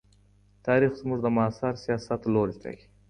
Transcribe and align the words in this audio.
تاریخ 0.65 0.91
زموږ 1.01 1.19
د 1.23 1.27
معاصر 1.35 1.73
سیاست 1.85 2.21
لوری 2.33 2.55
ټاکي. 2.63 2.85